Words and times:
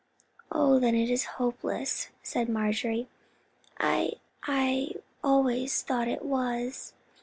'""Oh, 0.51 0.79
then 0.79 0.95
it 0.95 1.11
is 1.11 1.25
hopeless," 1.37 2.09
said 2.23 2.49
Marjorie. 2.49 3.07
"I—I 3.79 4.95
always 5.23 5.83
thought 5.83 6.07
it 6.07 6.25
was." 6.25 6.93